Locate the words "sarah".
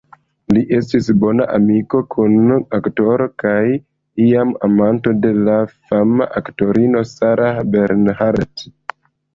7.15-7.65